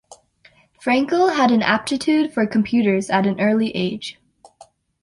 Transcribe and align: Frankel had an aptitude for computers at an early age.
Frankel 0.83 1.35
had 1.35 1.51
an 1.51 1.61
aptitude 1.61 2.33
for 2.33 2.47
computers 2.47 3.11
at 3.11 3.27
an 3.27 3.39
early 3.39 3.69
age. 3.75 4.17